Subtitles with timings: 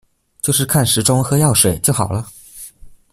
[0.41, 2.27] 就是看時鐘喝藥水就好了